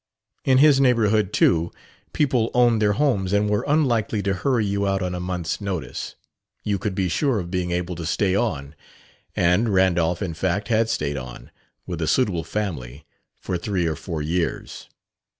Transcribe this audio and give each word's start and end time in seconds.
In 0.45 0.57
his 0.57 0.81
neighborhood, 0.81 1.31
too, 1.31 1.71
people 2.11 2.49
owned 2.55 2.81
their 2.81 2.93
homes 2.93 3.33
and 3.33 3.47
were 3.47 3.63
unlikely 3.67 4.23
to 4.23 4.33
hurry 4.33 4.65
you 4.65 4.87
out 4.87 5.03
on 5.03 5.13
a 5.13 5.19
month's 5.19 5.61
notice. 5.61 6.15
You 6.63 6.79
could 6.79 6.95
be 6.95 7.07
sure 7.07 7.37
of 7.37 7.51
being 7.51 7.69
able 7.69 7.93
to 7.97 8.05
stay 8.07 8.33
on; 8.33 8.73
and 9.35 9.71
Randolph, 9.71 10.23
in 10.23 10.33
fact, 10.33 10.69
had 10.69 10.89
stayed 10.89 11.17
on, 11.17 11.51
with 11.85 12.01
a 12.01 12.07
suitable 12.07 12.43
family, 12.43 13.05
for 13.39 13.59
three 13.59 13.85
or 13.85 13.95
four 13.95 14.23
years. 14.23 14.89